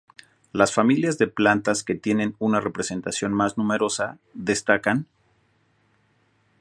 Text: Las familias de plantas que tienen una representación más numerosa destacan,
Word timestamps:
Las 0.51 0.73
familias 0.73 1.19
de 1.19 1.27
plantas 1.27 1.83
que 1.83 1.93
tienen 1.93 2.35
una 2.39 2.59
representación 2.59 3.33
más 3.33 3.55
numerosa 3.59 4.17
destacan, 4.33 5.05